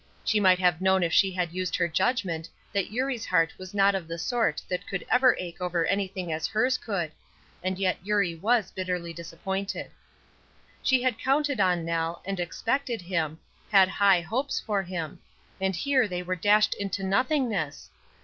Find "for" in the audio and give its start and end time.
14.59-14.81